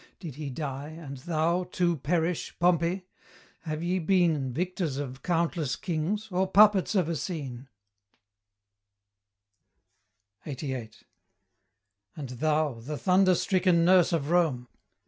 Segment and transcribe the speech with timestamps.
[0.19, 3.05] did he die, And thou, too, perish, Pompey?
[3.65, 7.67] have ye been Victors of countless kings, or puppets of a scene?
[10.43, 11.03] LXXXVIII.
[12.15, 14.69] And thou, the thunder stricken nurse of Rome!